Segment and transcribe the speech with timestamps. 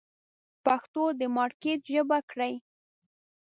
[0.65, 2.53] پښتو د مارکېټ ژبه کړئ.